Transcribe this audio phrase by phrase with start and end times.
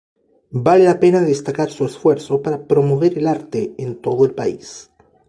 [0.67, 4.89] Vale la pena destacar su esfuerzo para promover el arte en todo el país.